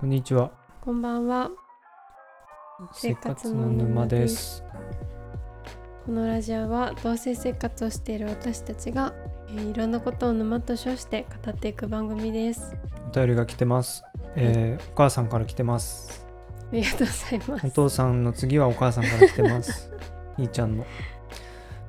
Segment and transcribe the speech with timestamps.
[0.00, 0.50] こんにちは。
[0.80, 1.50] こんばんは。
[2.92, 4.64] 生活の沼です。
[6.04, 9.14] このラジオは同性生活をしている私たちが、
[9.48, 12.74] えーいろんなことを沼と称して語っていく番組です。
[13.08, 14.04] お便りが来てます。
[14.36, 16.26] えーお母さんから来てます。
[16.72, 17.66] ありがとうございます。
[17.66, 19.90] お父さんの次はお母さんから来てます。
[20.36, 20.84] ひーちゃんの。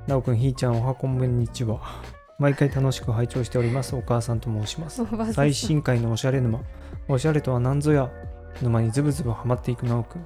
[0.07, 1.81] なおくん、ひーちゃん、おはこんにちは。
[2.38, 3.95] 毎回楽しく拝聴しております。
[3.95, 6.59] お母さんと申します最新回のおしゃれ沼。
[7.07, 8.11] おしゃれとは何ぞや。
[8.61, 10.25] 沼にズブズブハマっていくなおくん。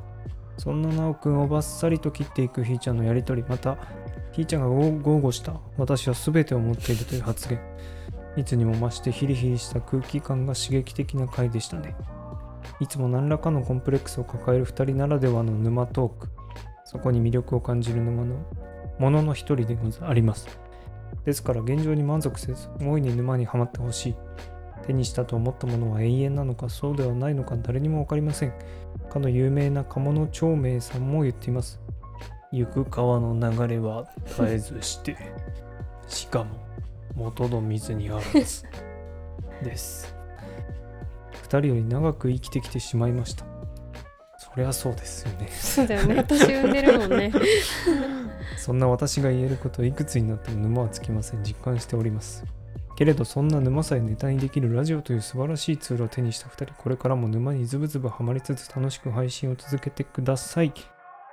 [0.57, 3.77] そんななおくんをバッサリと切っていくひーちゃんのやりとり、また、
[4.31, 5.53] ひーちゃんが豪語した。
[5.77, 7.59] 私は全てを持っているという発言。
[8.35, 11.95] いつにも増してヒリヒリした空気感が刺激的な回でしたね。
[12.79, 16.29] いつも何らかのコンプレックスを抱える2人ならではの沼トーク。
[16.85, 18.35] そこに魅力を感じる沼の
[18.97, 20.68] ものの一人でござあります。
[21.25, 24.15] ですから現状に満足せず、大いに沼にはまってほしい。
[24.85, 28.53] 手にしたと思ったものは永遠なのかそうではないのか誰にもわかりません。
[29.09, 31.79] かの有名な鴨の長明さんも言っています。
[32.51, 35.15] 行く川の流れは絶えずして、
[36.07, 36.55] しかも
[37.15, 38.63] 元の水にあらず。
[39.63, 40.15] です。
[41.43, 43.48] 二人より長く生きてきてしまいました。
[44.53, 45.47] そりゃそうですよね。
[45.47, 46.15] そうだよね。
[46.15, 47.31] 私産んでるもんね。
[48.57, 51.43] そんな私が言えることいくつになっても沼はつきません。
[51.43, 52.43] 実感しております。
[52.95, 60.71] けれどそんな沼さえネタにできるラジオという素晴らしいツールを手にした2人、これからも沼にズブズブハマりつつ楽しく配信を続けてください。
[60.71, 60.85] 期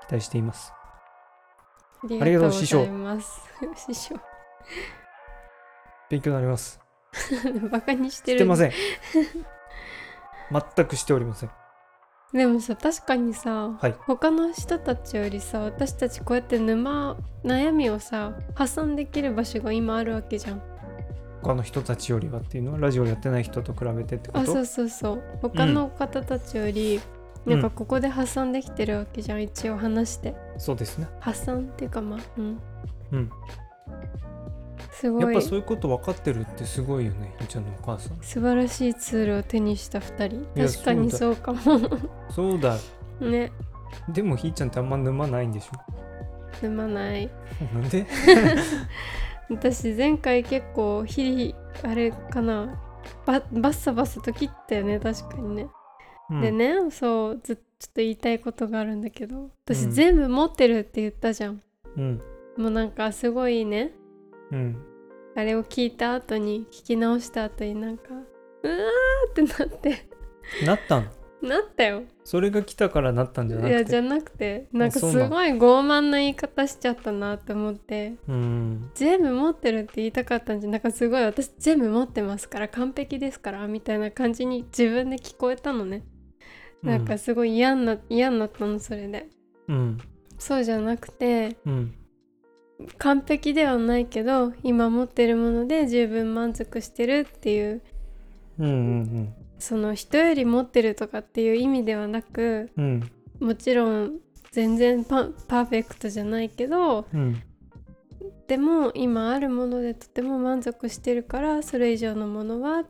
[0.09, 0.72] 待しています。
[2.05, 3.41] ありがとうございます。
[3.89, 4.20] 師匠。
[6.09, 6.81] 勉強になります。
[7.70, 8.39] バカにしてる。
[8.39, 8.72] してません。
[10.53, 11.50] 全くしておりません。
[12.32, 13.94] でもさ、確かにさ、はい。
[14.00, 20.62] 他の人たちよりさ、私たちこうやって沼、悩みをさ、発散できる場所が今あるわけじゃん。
[21.42, 24.41] 他の人たちよりはっていうのはラジオやってない人と比べてってこと？
[24.41, 25.22] あそうそうそう。
[25.41, 27.00] 他の方たちより、
[27.47, 27.52] うん。
[27.52, 27.62] なん。
[27.62, 30.34] かここで発散できてるわけじゃん一応話して。
[30.58, 31.06] そうですね。
[31.20, 32.60] 発散っていうかまあうん。
[33.12, 33.30] うん。
[35.00, 35.22] すごい。
[35.22, 38.16] やっぱそういうこと分かってるってすごいよね、ひーちゃんのお母さん。
[38.22, 40.68] 素晴らしいツールを手にした2人。
[40.70, 41.60] 確かにそそうかも。
[42.30, 42.76] そうだ。
[43.20, 43.52] ね。
[44.08, 46.62] でもひーちゃんってあんま沼ないんでしょ？
[46.62, 47.30] 沼ない。
[47.74, 48.06] なんで？
[49.48, 52.80] 私前回結構ヒリあれかな。
[53.24, 55.68] ババッサバサと切ったよね確かにね、
[56.28, 56.40] うん。
[56.40, 59.90] でねそうずちょっと言いたいことがあるんだけど私うん。
[59.92, 61.62] 全部持ってるって言ったじゃん、
[61.96, 62.20] うん。
[62.56, 63.92] もうなんかすごいね
[64.52, 64.76] うん。
[65.34, 68.04] あれを聞いた後に聞き直した後になんか
[68.62, 70.08] うわーってなって。
[70.64, 71.06] なったの？
[71.42, 72.04] なったよ。
[72.24, 73.74] それが来たからなったんじゃなくて？
[73.74, 74.68] いやじゃなくて。
[74.72, 78.14] なんかすごい傲慢な言い方しちゃったなって思って。
[78.26, 78.90] うん。
[78.94, 82.68] 全部持ってるって言いたかったんじゃなんかすごい私全部持ってますから。
[82.68, 86.04] 完璧ですからみたいな感じに自分で聞こえたのね。
[86.82, 89.28] なんかすごい嫌にな嫌になったのそれで。
[89.68, 89.98] うん。
[90.38, 91.94] そうじゃなくてうん
[92.98, 97.82] 完璧ではないけど今持ってるもので十分満足してるっていう
[98.59, 103.10] うんうんその人より持ってるとかっていう意味ではなくうん。
[103.41, 104.19] もちろん
[104.50, 107.42] 全然パパーフェクトじゃないけどうん。
[108.48, 112.84] でも今あるものでとても満足してるからそれ以上のものは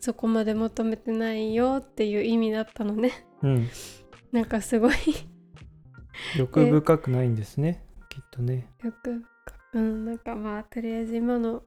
[0.00, 3.26] そこまで求めてないよっていう意味だったのね。
[3.42, 3.68] うん。
[4.32, 4.94] なんかすごい。
[6.36, 8.68] 欲深くないんですねきっとね。
[8.82, 9.24] よく
[9.74, 11.62] うんなんかまあとりあえず今の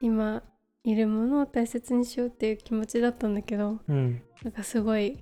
[0.00, 0.42] 今
[0.84, 4.22] いるものを大切にしようっていう気持ちだったんだけどうん。
[4.42, 5.18] なんかすごい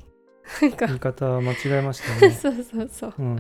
[0.61, 2.31] なんか言い方間違えましたね。
[2.35, 3.15] そうそうそう。
[3.19, 3.37] うん。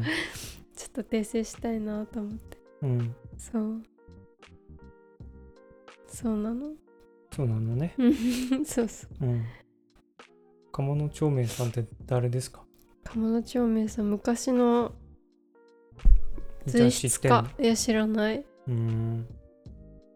[0.74, 2.58] ちょっと訂正したいなと思って。
[2.82, 3.14] うん。
[3.36, 3.82] そう。
[6.06, 6.72] そうなの？
[7.30, 7.94] そうなのね。
[7.98, 8.14] うん。
[8.64, 9.26] そうそう。
[9.26, 9.44] うん。
[10.72, 12.64] 鴨の長明さんって誰ですか？
[13.04, 14.94] 鴨の長明さん昔の
[16.66, 17.46] 随筆知ってんの？
[17.58, 18.44] 家いや知らない。
[18.68, 19.26] うん。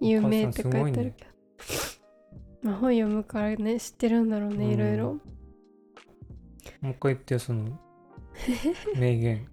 [0.00, 1.30] 有名って書いてあるけど、
[2.62, 4.70] まあ、本読むからね知ってるんだろうねうん。
[4.72, 5.04] いろいろ
[6.80, 7.78] もう一回言ってよその。
[8.96, 9.48] 名言。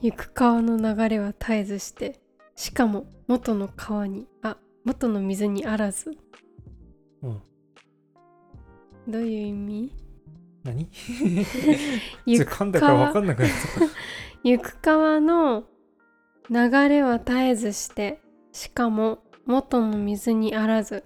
[0.00, 2.20] 行く川の流れは絶えずして
[2.54, 6.16] しかも元の川にあ元の水にあらず。
[7.22, 7.42] うん。
[9.08, 9.92] どういう意味？
[10.64, 10.88] 何？
[12.26, 13.50] 行噛んだから分かんなくなっ
[14.44, 15.64] 行く川の
[16.50, 18.20] 流れは絶えずして
[18.52, 21.04] しかも元の水にあらず。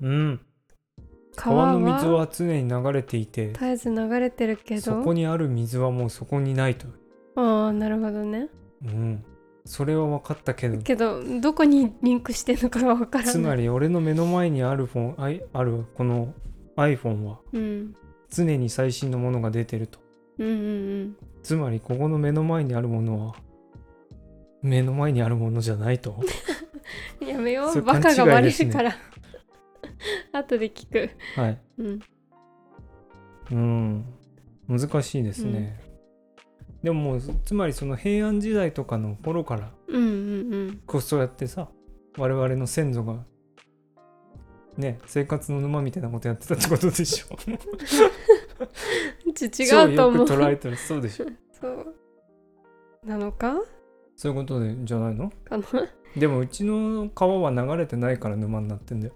[0.00, 0.40] たうん。
[1.34, 4.80] 川の水は常に流れていて絶えず流れてるけど。
[4.80, 6.86] そこにある水はもうそこにないと。
[7.36, 8.48] ああなるほどね。
[8.84, 9.24] うん。
[9.64, 10.78] それは分かったけど。
[10.78, 13.32] けどどこにリンクしてんのかがわからない。
[13.32, 16.32] つまり俺の目の前にあるフォンあいあるこの
[16.76, 17.38] iPhone は。
[17.52, 17.94] うん
[18.30, 19.98] 常に最新のものが出てると。
[20.38, 23.36] うんうんつまりここの目の前にあるものは
[24.62, 26.16] 目の前にあるものじゃないと。
[27.20, 28.92] うんやめよそうれバカがバレるから。
[30.32, 31.10] 後で聞く。
[31.40, 31.60] はい。
[31.78, 32.00] うん。
[33.50, 34.04] うん。
[34.68, 35.78] 難しいですね、
[36.82, 40.82] でももうつまりその平安時代とかの頃からうんうんうん。
[40.86, 41.68] こうそうやってさ
[42.18, 43.24] 我々の先祖が
[44.76, 47.36] ね生活の沼みたいなことやってたってことでしょ。
[49.34, 50.20] ち超違うと思う。
[50.20, 51.26] よく捉えたらそうでしょ。
[51.60, 51.94] そう。
[53.04, 53.54] なのか？
[54.16, 55.30] そういうことでじゃないの？
[55.44, 55.64] かな？
[56.16, 59.14] でもうちの川は流れてないから沼になってんだよ。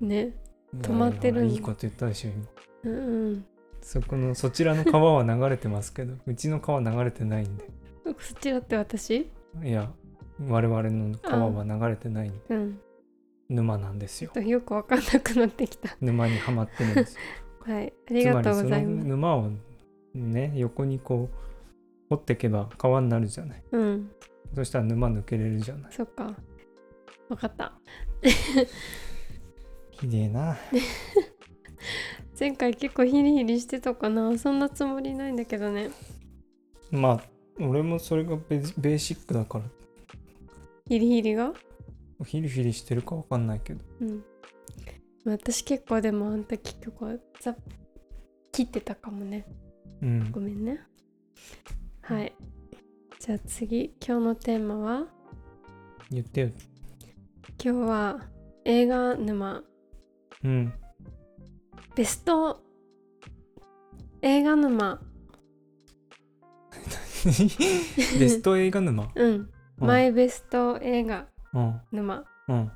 [0.00, 0.34] ね。
[0.76, 2.46] 止まってるいいこと言ったでしょ今。
[2.84, 3.44] うんうん。
[3.80, 7.64] そこのそちらの川は流れてますけどうちの川流れてないんで。
[8.04, 9.30] そっちだって私？
[9.62, 9.90] いや
[10.48, 12.78] 我々の川は流れてないうん
[13.48, 14.32] 沼なんですよ。
[14.40, 15.96] よくわかんなくなってきた。
[16.00, 17.20] 沼にはまってるんですよ。
[17.72, 19.50] はいありがとうございつまりそのます沼を
[20.14, 21.36] ね横にこう
[22.10, 23.62] 掘っていけば川になるじゃない。
[23.72, 24.10] うん。
[24.54, 25.92] そしたら沼抜けれるじゃない。
[25.92, 26.34] そっか。
[27.28, 27.72] わかった。
[29.90, 30.56] ひでえな。
[32.38, 34.36] 前回結構ヒリヒリしてたかな。
[34.38, 35.90] そんなつもりないんだけどね。
[36.90, 37.22] まあ
[37.58, 39.64] 俺もそれがベベーシックだから。
[40.88, 41.52] ヒリヒリが？
[42.24, 43.84] ヒリヒリしてるかわかんないけど。
[44.00, 44.24] うん。
[45.24, 47.54] 私結構でもあんた結局ザ
[48.52, 49.44] 切ってたかもね。
[50.00, 50.30] うん。
[50.30, 50.80] ごめんね。
[52.02, 52.32] はい。
[53.18, 55.06] じゃあ次今日のテーマは？
[56.10, 56.50] 言ってよ。
[57.62, 58.20] 今日は
[58.64, 59.62] 映画沼。
[60.44, 60.72] うん。
[61.94, 62.62] ベスト？
[64.22, 65.00] 映画沼。
[67.26, 69.08] ベスト映画沼？
[69.14, 69.50] うん、うん。
[69.86, 71.18] マイベスト映画。
[71.18, 71.26] うん
[71.92, 72.70] 沼うん。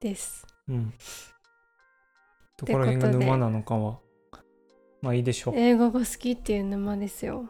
[0.00, 0.46] です。
[0.68, 0.92] うん。
[2.56, 3.98] どこら辺が沼なのかは。
[5.02, 5.54] まあいいでしょう。
[5.56, 7.46] 映画が好きっていう沼ですよ。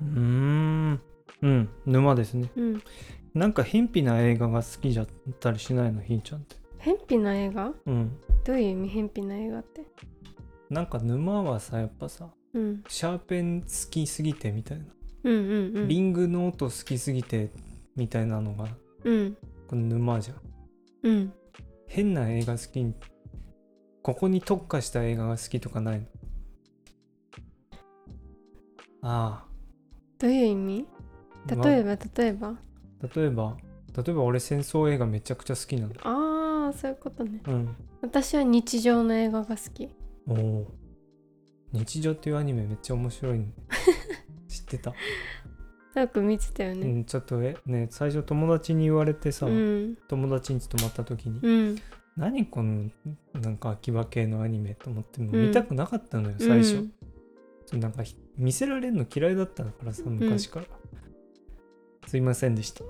[0.00, 1.00] うーん。
[1.42, 1.68] うん。
[1.86, 2.50] 沼ですね。
[2.56, 2.82] うん。
[3.32, 5.06] なんか偏僻な映画が好きじゃっ
[5.38, 6.02] たりしないの？
[6.02, 6.56] ひーちゃんって。
[6.78, 7.72] 偏僻な映画？
[7.86, 8.18] うん。
[8.44, 8.88] どういう意味？
[8.88, 9.86] 偏僻な映画って？
[10.68, 12.82] なんか沼はさやっぱさうん。
[12.88, 14.84] シャーペン好きすぎてみたいな、
[15.24, 15.88] うんうんうん。
[15.88, 17.50] リングノート好きすぎて
[17.96, 18.66] みたいなのが
[19.04, 19.36] うん。
[19.68, 20.36] この沼じゃん。
[21.02, 21.32] うん。
[21.86, 22.94] 変な映画好きに
[24.02, 26.06] ここに特化した映画が好きとかないの？
[29.02, 29.44] あ
[30.18, 30.86] どういう意味？
[31.50, 32.52] あ例えば例えば？
[32.52, 32.58] ま
[33.14, 33.56] 例えば？
[33.96, 35.94] 例えば俺戦争映画めちゃくちゃ好きなの。
[36.04, 37.40] ああそういうことね。
[37.46, 37.76] うん。
[38.02, 39.88] 私は日常の映画が好き。
[40.28, 40.66] おお
[41.72, 43.46] 日常っていうアニメめっちゃ面白いの
[44.48, 44.92] 知ってた、
[45.94, 49.98] よく見てたようねん、ちょっとえね最初友達に言われてさ、うん。
[50.08, 51.76] 友達に泊まった時に、うん。
[52.16, 52.90] 何この
[53.34, 55.46] なんか秋葉系のアニメと思ってもうん。
[55.48, 56.88] 見たくなかったのよ、最初、
[57.72, 57.80] うん。
[57.80, 60.66] なんかひ見せられるの嫌いだったからさ昔から、
[62.06, 62.84] すいませんでした。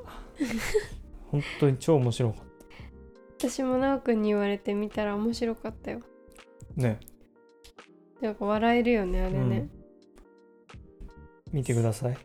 [1.31, 2.51] 本当に超面白かっ
[3.39, 6.01] 私も奈くんに言われてみたら面白かったよ。
[6.77, 7.01] たね。
[8.21, 9.71] なんか笑えるよねあれね、
[11.55, 11.57] うん。
[11.57, 12.19] 見てください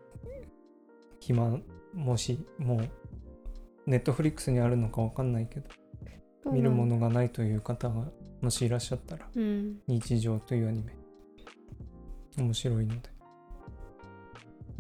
[1.26, 1.58] 暇
[1.94, 2.90] もしもう
[3.88, 5.70] ネットフリックスにあるのかわかんないけど
[6.52, 8.06] 見るものがないという方が
[8.42, 9.78] もしいらっしゃったらうん。
[9.88, 10.96] 日常というアニメ。
[12.38, 13.10] 面白いので。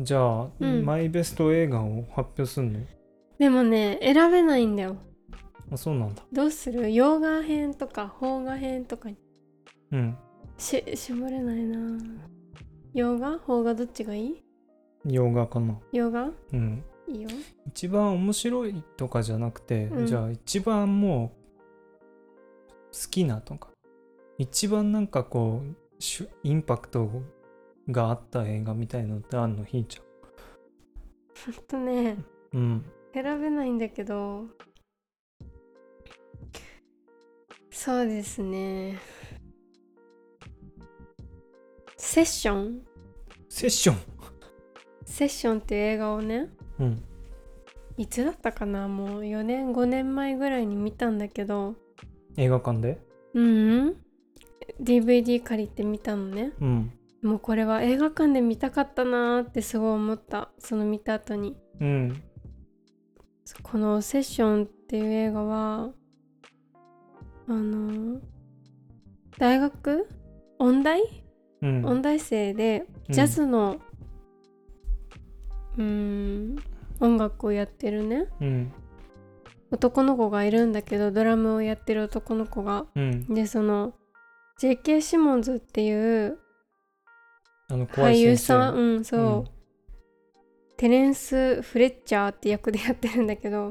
[0.01, 0.85] じゃあ、うん。
[0.85, 2.79] マイベスト映画を発表すんの？
[3.39, 4.97] でもね選べないんだよ。
[5.71, 6.21] あそうなんだ。
[6.31, 6.93] どうする？
[6.93, 9.09] 洋画編とか邦画編とか。
[9.09, 9.17] に
[9.93, 10.17] うん。
[10.59, 11.79] し絞れないな。
[12.93, 13.39] 洋画？
[13.39, 14.44] 邦画どっちがいい？
[15.05, 15.79] 洋画かな。
[15.91, 16.31] 洋画？
[16.53, 16.83] うん。
[17.07, 17.29] いいよ。
[17.67, 20.07] 一番面白いとかじゃなくて、うん。
[20.07, 21.31] じゃあ一番も
[21.93, 21.99] う
[22.91, 23.69] 好きなとか。
[24.37, 27.09] 一番なんかこうしゅインパクト
[27.89, 29.63] があった映画みたいのってあんの？
[29.63, 30.01] ひーち
[31.45, 31.53] ほん。
[31.67, 32.85] とねゃんうん。
[33.13, 34.45] 選べないんだけど。
[37.69, 38.97] そうですね。
[41.97, 42.81] セッション。
[43.47, 44.14] セッション？
[45.15, 47.01] セッションっていう映画をねうん。
[47.95, 48.89] いつだったかな？
[48.89, 51.75] もう4年5年前ぐらいに見たんだけど。
[52.35, 52.99] 映画館で？
[53.33, 53.45] うん。
[53.45, 53.95] うん
[54.81, 56.51] DVD 借りて見たのね。
[56.59, 56.91] うん。
[57.23, 60.49] もうこれは映画館で見たかったなーってすごい思った。
[60.59, 61.55] その見た後に。
[61.79, 62.21] うん。
[63.63, 65.91] この「セッション」っていう映画は
[67.47, 68.19] あの
[69.37, 70.09] 大学？
[70.59, 71.01] 音大？
[71.61, 71.85] うん。
[71.85, 73.79] 音大生でジャズの
[75.77, 76.55] うーん。
[76.99, 78.27] 音楽をやってるね。
[78.39, 78.73] うん。
[79.71, 82.85] 男の子がいるんだけどドラムをやってる男の子が。
[82.95, 83.33] うん。
[83.33, 83.93] でその
[84.59, 85.01] J.K.
[85.01, 86.37] シモンズっていう
[87.69, 88.75] 俳優さん？
[88.75, 89.45] うんそう、うん。
[90.77, 93.69] テレンス・フレッチャーって役でやってるんだけど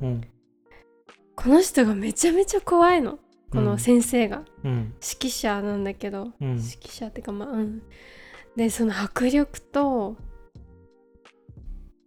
[0.00, 0.20] うん。
[1.34, 3.18] この人がめちゃめちゃ怖いの。
[3.50, 4.72] この先生が、うん。
[4.72, 6.48] 指揮者なんだけど、うん。
[6.50, 7.82] 指揮者ってかまあうん。
[8.54, 10.16] でその迫力と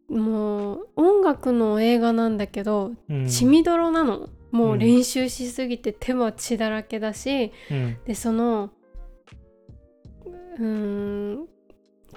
[0.09, 3.27] もう音楽の映画なんだけどうん。
[3.27, 7.97] 血みどろなの、もううん練習しすぎて手は血だらけだし、うん。
[8.05, 8.69] でその
[10.57, 11.47] うーん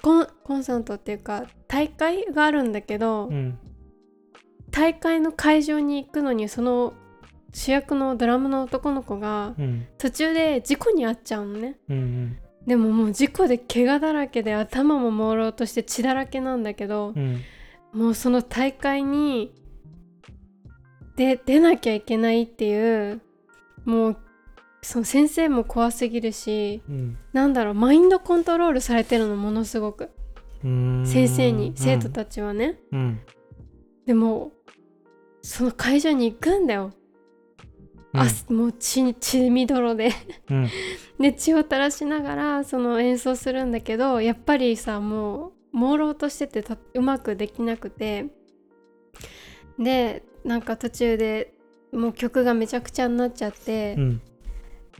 [0.03, 3.59] コンコンサートっていうか大会があるんだけど、うん。
[4.71, 6.93] 大会の会場に行くのにその
[7.55, 9.87] 主役のドラムの男の子がうん。
[9.97, 11.79] 途中で事故に遭っちゃうのね。
[11.89, 12.39] うん。
[12.67, 17.41] でももう事故で怪我だらけで頭も朦朧として血だらけなんだけどう、ん
[17.97, 19.55] もうその大会に
[21.17, 23.23] で出なきゃいけないっていう
[23.87, 24.17] もう
[24.83, 27.19] その先生も怖すぎるしうん。
[27.33, 30.11] なんだろうマインドコントロールされてるのものすごく。
[30.63, 31.07] うん。
[31.07, 33.21] 先生に生徒たちはね、うん。
[34.05, 34.53] でも
[35.41, 36.93] その会場に行くんだよ、
[38.13, 38.21] うん。
[38.21, 40.11] あもう血血みどろで。
[40.51, 40.69] うん。
[41.19, 48.27] で血を垂らしながらその演奏するんだけどやっぱりさもう朦朧としててたうまくできなくて。
[49.79, 51.53] でなんか途中で
[51.93, 54.21] もう曲がめちゃくちゃになっちゃって、うん。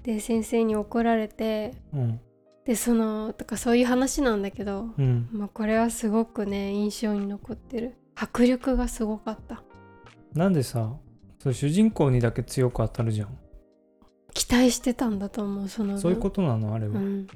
[0.03, 1.73] で先生に怒られて。
[1.93, 2.21] うん。
[2.65, 5.29] でそのとかそういう話なんだけど、うん。
[5.33, 7.95] まあ、これはすごくね印象に残ってる。
[8.15, 9.63] 迫力がすごかった。
[10.35, 10.93] なんでさ
[11.39, 13.39] そう主人公にだけ強く当たるじゃん。
[14.35, 16.01] 期待してたんだと思うその分。
[16.01, 17.27] そういうことなのあれは、うん、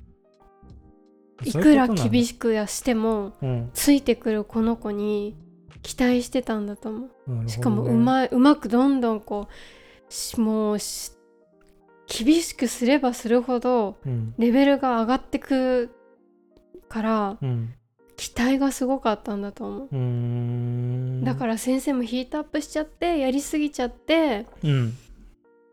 [1.45, 3.71] いくら厳しくやしてもうん。
[3.75, 5.37] ついてくるこの子に
[5.83, 7.35] 期待してたんだと思う。
[7.45, 7.49] ね。
[7.49, 11.13] しかもうまいうまくどんどんこうしもうし
[12.07, 14.35] 厳しくすればするほどうん。
[14.39, 15.91] レベルが上がってく
[16.89, 17.75] からうん。
[18.17, 19.85] 期待がすごかったんだと思
[21.21, 21.25] う。
[21.25, 24.95] だから先生もヒートアップしちゃってやりすぎちゃってうん。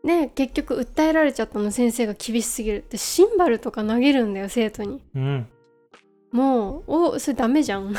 [0.02, 2.76] ね結局訴えられちゃったの先生が厳しすぎる。
[2.78, 5.02] ってシンバルとか投げるんだよ生徒に。
[5.14, 5.46] うん
[6.30, 7.86] もうおそれダメじゃん。
[7.86, 7.94] うん。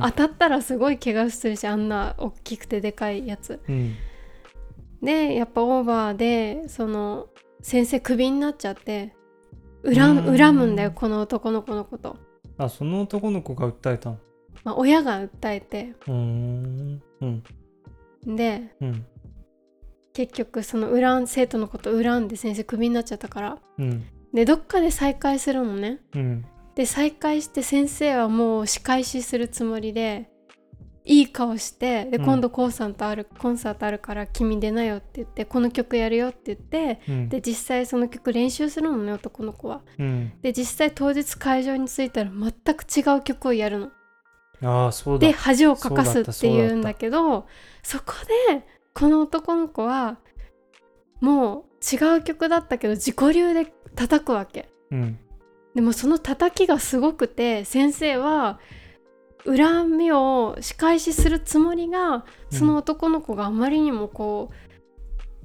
[0.00, 3.60] 当たったらすごい怪我するしあんな大きくてでかいやつ。
[3.68, 3.94] うん。
[5.02, 7.28] でやっぱオーバーでその
[7.62, 9.14] 先生クビになっちゃって
[9.84, 10.24] 恨うん。
[10.24, 12.16] む恨むんだよこの男の子のこと、
[12.58, 14.18] あその男の子が訴えたの？
[14.64, 15.94] まあ、親が訴えて。
[16.06, 17.02] うーん。
[17.20, 18.36] うん。
[18.36, 19.06] でうん。
[20.12, 23.58] 結局その恨ん生徒のこと恨んで先生クビになっちゃったから。
[23.78, 24.06] うん。
[24.32, 26.00] でどっかで再会するのね。
[26.14, 30.28] うんで再会して先生はもう仕返しするつもりで
[31.04, 32.24] いい顔してでうん。
[32.24, 37.28] 今度コンサートある、コンサートあるから君出なよって言ってこの曲やるよって言ってうん。
[37.28, 39.82] で実際その曲練習するのね男の子は。
[39.98, 40.32] うん。
[40.40, 43.90] で実際当日会場に着いたら全く違う曲をやるの。
[44.62, 45.26] ああそうだ。
[45.26, 47.46] で恥をかかすっていうんだけど
[47.82, 48.14] そこ
[48.48, 48.64] で
[48.94, 50.18] この男の子は
[51.20, 54.70] もう違う曲だったけど自己流で叩くわけ。
[54.90, 55.18] うん
[55.74, 58.60] でもその叩きがすごくて先生は
[59.44, 64.50] 恨みを仕返しするつもりがその男の子があまりにもこ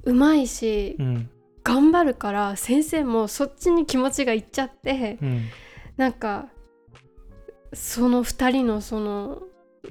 [0.04, 1.30] ううまいしうん。
[1.62, 5.42] 頑張るから先生もそっちに気持ちがいっちゃってうん。
[5.96, 6.48] なんか
[7.74, 9.42] その2人のその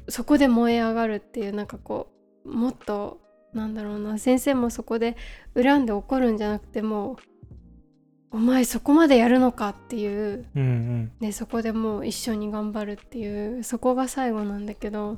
[0.08, 2.12] そこで燃え上がるっていうなんかこ
[2.46, 3.19] うもっと
[3.53, 5.15] なんだろうな先生もそこで
[5.55, 7.17] 恨んで怒るんじゃなくてもう
[8.32, 10.46] お前そこまでやるのかっていう。
[10.56, 11.12] うんうん。
[11.20, 13.64] でそこでもう一緒に頑張るっていう。
[13.64, 15.18] そこが最後なんだけど。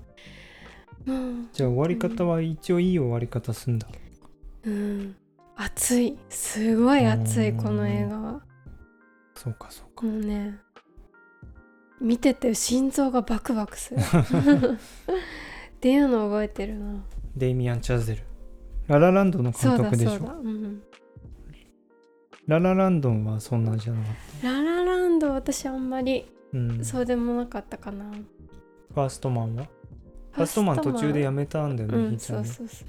[1.06, 3.88] うん、じゃあ終わり方は一応いい終わり方すんだ。
[4.64, 5.16] うん、
[5.56, 6.18] 熱い。
[6.30, 7.48] すごい熱うん。
[7.48, 8.42] いこの映画は。
[9.36, 10.06] そうかそうか。
[10.06, 10.58] もうね
[12.00, 14.00] 見てて心臓がバクバクする。
[15.76, 17.04] っていうのを覚えてるな。
[17.36, 18.24] デイミアン・チャゼル。
[18.88, 20.18] ララランドのそうだ監督でしょ。
[20.18, 20.82] そうだ、うん、
[22.48, 26.84] ララランドンはそんなんじゃなかっララランド私あんまりたうん。
[26.84, 28.06] そうでもなかったかな。
[28.12, 29.66] ファーストマンは？
[30.32, 32.50] ファーストマン途中でやめたんだよね、うんひーちゃんね。
[32.50, 32.88] そうそうそう。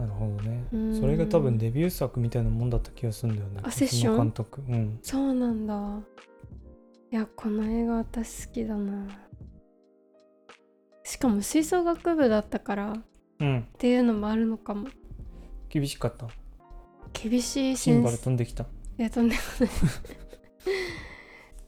[0.00, 0.64] なるほどね。
[0.72, 1.00] うん。
[1.00, 4.16] それが多分デビュー作みたいなもんだった気がするんだよねあセッション？
[4.16, 4.62] 監督。
[4.68, 4.98] うん。
[5.02, 6.00] そうなんだ。
[7.12, 9.06] いやこの映画私好きだな。
[11.04, 12.96] しかも吹奏楽部だったからっ
[13.38, 13.66] うん。
[13.78, 14.88] ていうのもあるのかも。
[15.68, 16.26] 厳しかった？
[17.14, 18.64] 厳しいシンバル生飛んできた。
[18.98, 19.70] いやとんでもない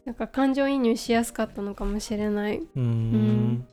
[0.04, 2.58] なんか感情移入しやすかったのかもしれない。
[2.58, 3.52] うーん。
[3.54, 3.66] ん。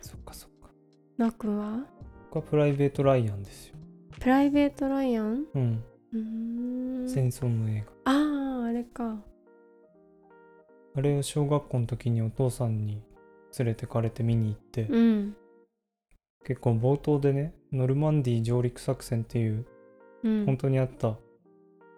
[0.00, 0.70] そっかそっか。
[1.18, 1.84] なくんは？
[2.30, 3.74] 僕はプライベート・ライアンですよ。
[4.20, 5.44] プライベート・ライアン？
[5.54, 5.84] うん。
[6.12, 7.08] うーん。
[7.08, 8.12] 戦争の映画。
[8.12, 9.18] あああれか。
[10.94, 13.02] あれを小学校の時にお父さんに
[13.58, 15.36] 連れてかれて見に行って、うん。
[16.44, 19.66] 結構冒頭でねノルマンディー上陸作戦っていう
[20.22, 20.46] うん。
[20.46, 21.16] 本当にあった。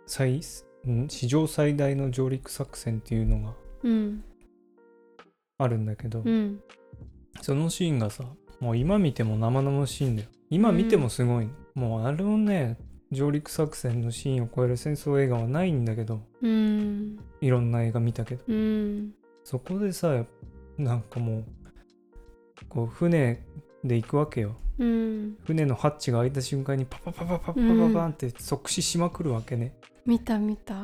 [0.07, 0.41] 最
[0.87, 4.25] ん史上最大の上陸作戦っていうのがうん。
[5.59, 6.61] あるんだけど、うん。
[7.41, 8.25] そのシーンがさ
[8.61, 10.29] もう今見ても生々しいんだよ。
[10.51, 12.79] 今見てもすごいの、もうあれをね
[13.11, 17.19] 上陸作戦のシーンを超える戦争映画はないんだけどうん。
[17.41, 18.45] いろんな映画見たけど。
[18.47, 19.13] うん。
[19.43, 20.27] そこでさや
[20.79, 21.45] なんかもう
[22.69, 23.45] こう船
[23.85, 25.37] で行くわけようん。
[25.45, 27.61] 船のハッチが開いた瞬間にパパパパパパパ
[27.95, 29.75] パンって即死しまくるわけね、
[30.07, 30.75] 見た見た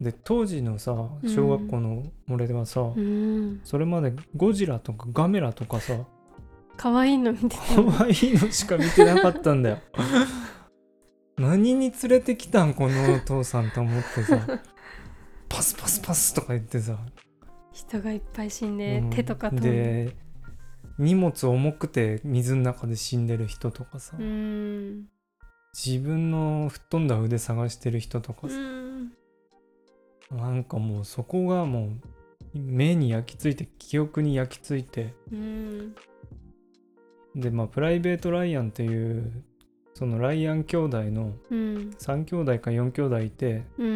[0.00, 0.92] で当時のさ
[1.24, 5.94] 小学校の俺ではさ、うんそれまでゴジラとかガメラとかさ
[6.76, 9.78] 可愛いの見てた可愛いのしか見てなかったんだよ
[11.38, 14.40] 何に連れてきたんこのお父さんと思ってさ
[15.48, 16.98] パスパスパスとか言ってさ、
[17.72, 20.16] 人がいっぱい死んで、手とか飛んで
[20.98, 25.08] 荷物重くて水の中で死んでる人とかさ、うん。
[25.74, 29.12] 自分の吹っ飛んだ腕探してる人とかうさ、ん。
[30.30, 31.90] なんかもうそこがも
[32.54, 35.14] う目に焼き付いて記憶に焼き付いて。
[35.32, 35.94] うん。
[37.34, 39.44] でまあプライベート・ライアンっていう
[39.94, 41.90] そのライアン兄弟のうん。
[41.98, 43.90] 3兄弟か4兄弟いてうんう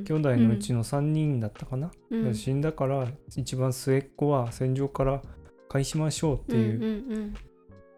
[0.00, 2.34] ん兄弟のうちの3人だったかな、うん。
[2.34, 3.06] 死んだから
[3.36, 5.22] 一番末っ子は戦場から
[5.70, 7.32] 返しましょうっていう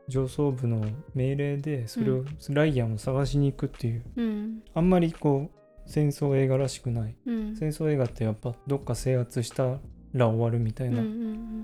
[0.06, 4.04] 上層部の命令でそれを、ライアンを探しに行くっていう。
[4.14, 4.62] うん。
[4.74, 7.16] あんまりこう戦争映画らしくない。
[7.24, 7.56] うん。
[7.56, 9.78] 戦争映画ってやっぱどっか制圧した
[10.12, 11.62] ら終わるみたいなん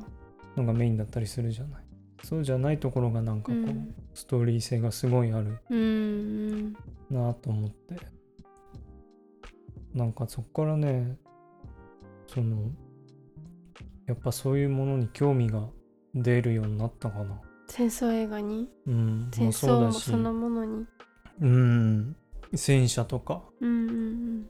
[0.56, 1.82] のがメインだったりするじゃない、
[2.24, 3.94] そうじゃないところがなんかこう、うん。
[4.14, 5.58] ストーリー性がすごいある
[7.10, 7.96] なと思って。
[9.94, 11.18] なんかそっからね
[12.28, 12.70] その
[14.06, 15.68] やっぱそういうものに興味が
[16.14, 17.40] 出るようになったかな。
[17.68, 18.68] 戦争映画に？
[18.86, 20.86] うん戦争もそのものに？
[21.40, 22.16] うん。
[22.54, 23.42] 戦車とか。
[23.60, 24.46] うんうん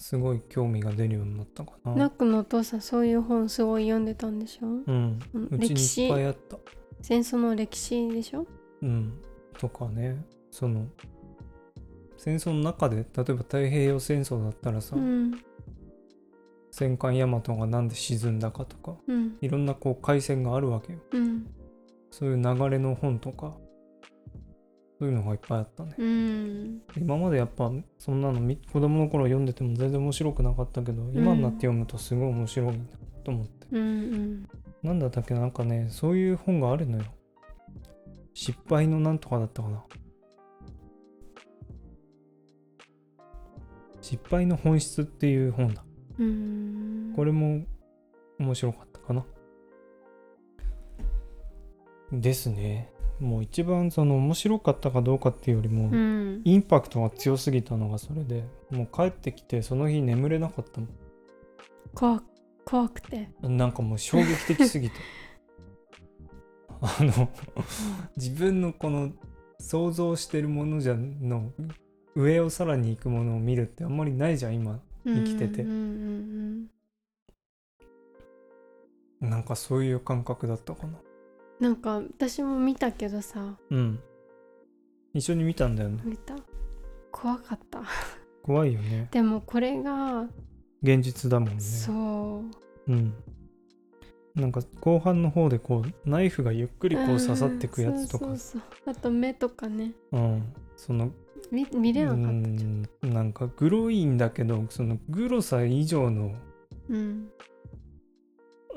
[0.00, 1.92] すごい興味が出るようになったかな。
[1.92, 4.66] うんナックのお父さんそういう本すごい読んでたんでしょ？
[4.66, 5.20] うん。
[5.34, 5.48] うん。
[5.50, 6.56] うちにいっ歴史ぱいあった。
[7.02, 8.46] 戦争の歴史でしょ？
[8.82, 9.20] うん。
[9.58, 10.24] とかね。
[10.50, 10.86] その
[12.16, 15.32] 戦争の中で例えば太平洋戦争だったらさ、うん
[16.78, 19.36] 戦艦大和がなんで沈んだかとかうん。
[19.40, 21.00] いろんなこう回線があるわけよ。
[21.10, 21.46] うん。
[22.10, 23.56] そういう流れの本とか
[25.00, 25.94] そういうのがいっぱいあったね。
[25.98, 26.82] うん。
[26.96, 32.84] 今までやっぱそんなのみ子供の頃読んでても全然面白くなかったけど、今になって読むとすごい面白いな
[33.24, 33.66] と思って。
[33.72, 34.48] うんうん。
[34.84, 37.04] なんだったっけなんかねそういう本があるのよ。
[38.34, 39.84] 失敗のなんとかだったかな。
[44.00, 45.82] 失敗の本質っていう本だ。
[45.82, 45.87] うん
[46.18, 47.64] これも
[48.38, 49.24] 面白かったかな。
[52.12, 52.92] ですね。
[53.20, 56.42] もう一番その面白かったかどうかっていうよりも、うん。
[56.44, 60.86] インパクトが強すぎたのがそれでもう帰ってきてその日眠れなかったも
[61.94, 62.22] 怖
[62.64, 63.30] 怖くて。
[63.46, 64.96] んなんかもう衝撃的すぎて。
[66.80, 67.28] あの
[68.16, 69.10] 自分のこの
[69.58, 71.52] 想像してるものじゃの
[72.14, 75.62] 上をさらに行くものを見るってあんまりないじゃん今生きてて。
[75.62, 76.68] うんうん
[79.20, 79.30] うん。
[79.30, 80.98] なんかそういう感覚だったかな。
[81.60, 83.56] なんか私も見たけどさ。
[83.70, 84.00] うん。
[85.14, 86.00] 一緒に見たんだよね。
[86.04, 86.36] 見た。
[87.10, 87.82] 怖かった。
[88.42, 89.08] 怖いよね。
[89.10, 90.28] でもこれが。
[90.82, 91.60] 現実だもんね。
[91.60, 92.44] そ
[92.86, 92.92] う。
[92.92, 93.14] うん。
[94.34, 98.26] なんか後半の方でこうナイフがゆっくりこう刺さってくやつとか。
[98.26, 98.92] うんそうそうそう。
[98.92, 99.92] あと目とかね。
[100.12, 100.54] うん。
[100.76, 101.10] その
[101.50, 102.22] 見見れなかった。
[102.22, 102.88] じゃん。
[103.02, 106.34] うんなんかグロいんだけどそのグロさ以上の
[106.88, 107.28] うん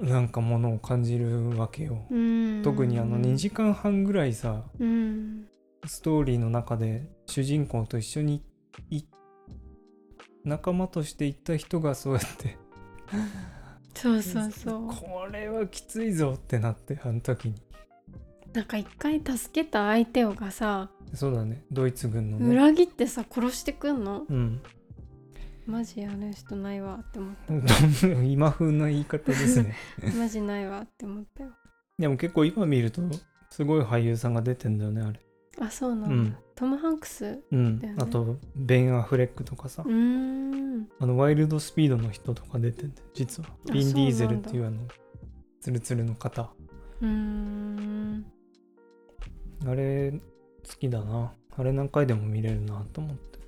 [0.01, 2.61] なんかものを感じるわけよ、うん。
[2.63, 5.47] 特にあの2時間半ぐらいさうん。
[5.85, 8.43] ストーリーの中で主人公と一緒に
[8.89, 9.03] い
[10.43, 12.57] 仲間として行った人がそうやって。
[13.93, 14.87] そうそうそう。
[14.87, 17.55] これはきついぞってなってあの時に
[18.53, 21.63] なんか一回助けた相手をがさそうだね。
[21.71, 22.53] ドイツ軍のね。
[22.53, 24.25] 裏切ってさ殺してくんの？
[24.29, 24.61] うん。
[25.65, 27.35] マジある人ないわって思っ
[28.25, 29.75] 今風な言い方ですね。
[30.01, 31.51] た マジないわって思ったよ。
[31.99, 33.01] でも結構今見ると
[33.49, 35.19] すごい俳優さんが出てんだよねあれ。
[35.59, 36.35] あそうなんだ、うん。
[36.55, 40.87] トム・ハンクスうん、あとベン・アフレックとかさ、うーん。
[40.99, 43.49] あのワイルドスピードの人とか出てんだよ実は。
[43.69, 44.79] あビン・ディーゼルっていうあの
[45.59, 46.49] ツルツルの方。
[47.01, 48.25] うーん
[49.65, 50.19] あれ好
[50.79, 51.33] きだな。
[51.57, 53.39] あれ何回でも見れるなと思って。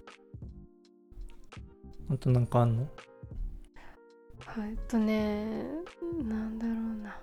[2.09, 2.83] あとなんかあんの？
[4.45, 5.65] はいえっとね
[6.23, 7.17] なんだろうな。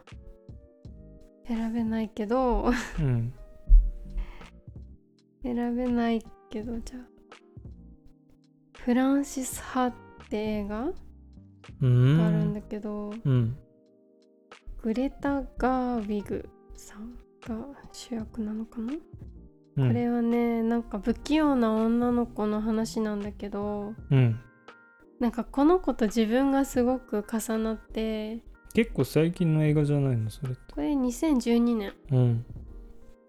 [1.46, 2.72] 選べないけど。
[2.98, 3.32] うん。
[5.42, 7.02] 選べないけどじゃあ。
[8.80, 9.94] フランシス・ハっ
[10.28, 10.90] て映画あ
[11.82, 13.56] るんんだけど、うん。
[14.82, 17.14] グレタ・ガーウィグさん
[17.46, 17.56] が
[17.92, 18.92] 主役なのかな、
[19.76, 19.88] うん。
[19.88, 24.40] これはねなんか不器用な女の子の話なんだけどうん。
[25.18, 28.38] なんかこの子と自分がすごく重なって
[28.72, 30.60] 結構最近の映画じゃないのそれって？
[30.74, 32.44] これ2012年うん。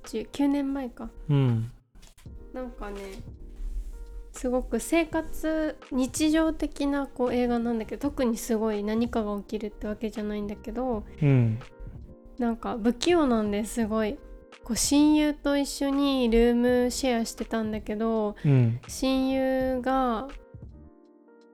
[0.06, 1.10] 19年前か。
[1.30, 1.72] うん。
[2.54, 3.00] なんかね
[4.34, 11.60] すごく生活日常的なこう映画なんだけど特にすごい何かが起きるってわけじゃないんだけどうん
[12.42, 14.18] なんか不器用なんですごい。
[14.64, 18.80] こう親友と一緒にルームシェアしてたんだけどうん。
[18.88, 20.28] 親友が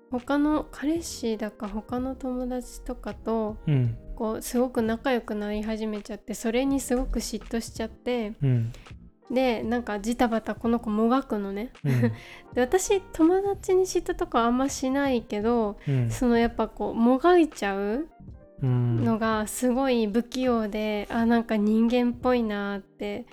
[0.09, 3.97] 他の彼氏だか他の友達とかとうん。
[4.15, 8.71] こうすごく仲良くなり始めちゃってそれにすごく嫉妬しちゃってうん。
[9.29, 11.73] でなんかジタバタこの子もがくのね。
[11.83, 12.01] うん。
[12.55, 16.09] で私友達に嫉妬とかあんましないけどうん。
[16.09, 18.09] そのやっぱこうもがいちゃううん
[18.65, 23.25] のがすごい不器用であなんか人間っぽいなって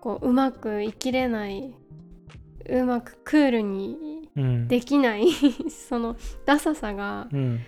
[0.00, 1.74] こううまく生きれない
[2.68, 4.68] うまくクールにうん。
[4.68, 5.28] できない
[5.70, 7.60] そのダサさがうん。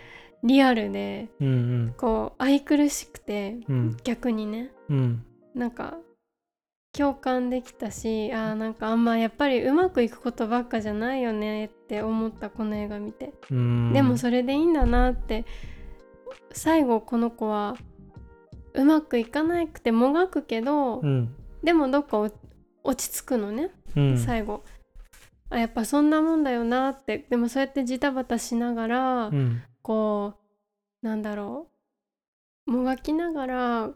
[0.45, 1.53] リアルでうんう
[1.89, 1.95] ん。
[1.97, 3.97] こう愛くるしくてうん。
[4.05, 4.71] 逆にね。
[4.89, 5.25] うん。
[5.55, 5.99] なんか
[6.93, 13.93] 共感できたしあーなんかあんまやっぱりうまくいくことばっかじゃないよねって思ったこの映画見て、うん。
[13.93, 15.45] でもそれでいいんだなって
[16.53, 17.77] 最後この子は
[18.75, 21.35] うまくいかなくてもがくけど、うん。
[21.63, 22.31] でもどっかお
[22.85, 24.19] 落ち着くのね、うん。
[24.19, 24.63] 最後。
[25.51, 27.27] あやっぱそんなもんだよなって。
[27.31, 29.63] でもそうやってジタバタしながら、うん。
[29.83, 30.35] こ
[31.03, 31.69] うなんだろ
[32.67, 33.91] うもがきながら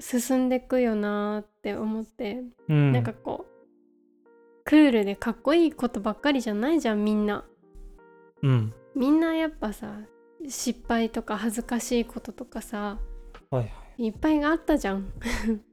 [0.00, 2.92] 進んでくよなって思って、うん。
[2.92, 3.52] なんかこう
[4.64, 7.44] クールでかっこいいことばっかりじゃないじゃんみんな。
[8.42, 8.74] うん。
[8.94, 10.00] みんなやっぱさ
[10.48, 12.98] 失敗とか恥ずかしいこととかさ
[13.50, 14.06] はいはい。
[14.06, 15.12] いっぱいあったじゃん。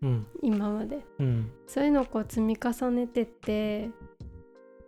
[0.02, 0.28] うん。
[0.44, 1.00] 今まで。
[1.20, 1.52] うん。
[1.66, 3.90] そういうのをこう積み重ねてって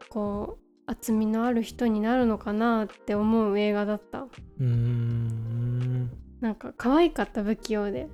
[0.10, 4.24] こう厚みのある人になるのかなって思う映画だった。
[4.24, 6.10] うーん。
[6.41, 8.10] なんか可愛かった不器用で。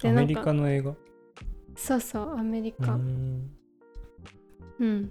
[0.00, 0.94] でアメリカの映画？
[1.74, 2.94] そうそうアメリカ。
[2.94, 3.50] ん。
[4.78, 5.10] うん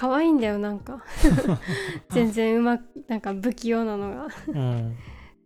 [0.00, 1.04] 可愛いんだよなんか。
[2.08, 4.28] 全然うまくなんか不器用なのが。
[4.48, 4.96] うん。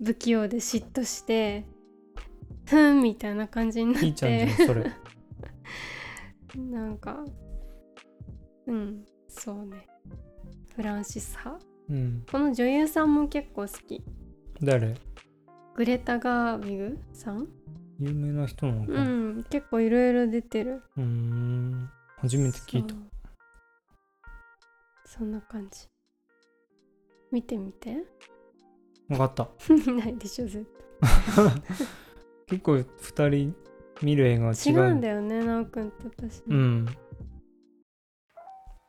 [0.01, 1.65] 不器用で嫉妬して
[2.65, 4.93] ふんみたいな感じになっいいちゃんじゃんてそれ。
[6.71, 7.25] なんか
[8.69, 9.89] うんそうね。
[10.77, 11.67] フランシス派。
[11.91, 12.25] うん。
[12.31, 14.05] この女優さんも結構好き。
[14.63, 14.95] 誰？
[15.75, 17.49] グレタ・ガーウィグさん？
[17.99, 20.85] 有名な人なのかうなん結構いろいろ出てる。
[20.97, 21.91] うーん。
[22.19, 22.95] 初めて聞いた
[25.17, 25.89] そんな感じ。
[27.31, 27.99] 見てみて。
[29.09, 29.49] 分かった。
[29.73, 30.67] 見ないでしょ絶
[32.47, 33.55] 結構2人
[34.03, 36.43] 見る映画は違対違ううんだよねなおくんと私。
[36.49, 36.85] うん。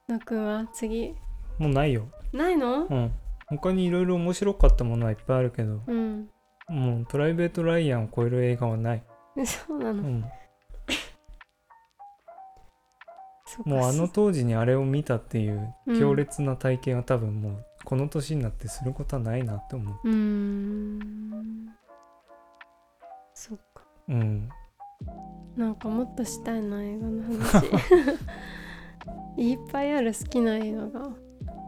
[0.08, 1.14] なおくんは次。
[1.60, 2.08] もうないよ。
[2.34, 2.88] ないの？
[2.88, 3.12] うん。
[3.48, 6.30] 他にいろいろ面白かったものはいっぱいあるけどうん。
[6.68, 9.04] もうプライベート・ライアンを超える映画はない、
[9.46, 10.26] そうなの、うん、
[13.64, 16.00] もうあの当時にあれを見たっていううん。
[16.00, 20.10] 強烈な体験は多分もうこの年になってすることはないなって思う。
[20.10, 21.70] うーん。
[23.34, 23.84] そっか。
[24.10, 24.50] うん。
[25.56, 27.66] なんかもっとしたいな映画の話。
[29.38, 31.10] いっぱいある好きな映画が。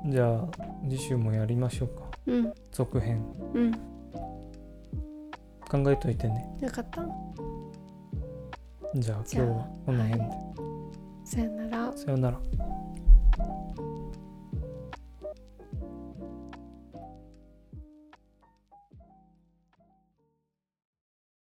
[0.05, 0.47] じゃあ
[0.89, 2.03] 次週もやりましょうか。
[2.25, 2.53] うん。
[2.71, 3.23] 続編。
[3.53, 3.71] うん。
[5.69, 6.49] 考えといてね。
[6.61, 7.03] よかった。
[8.95, 10.29] じゃあ今日はこの辺で、
[11.27, 11.91] さよなら。
[11.93, 12.39] さよなら。